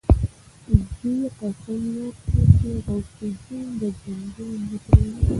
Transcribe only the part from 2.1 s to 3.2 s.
کړ چې غوث